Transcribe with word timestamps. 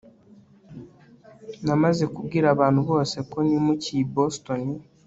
namaze 1.65 2.03
kubwira 2.13 2.47
abantu 2.55 2.79
bose 2.89 3.17
ko 3.31 3.37
nimukiye 3.47 4.01
i 4.05 4.09
boston 4.15 4.61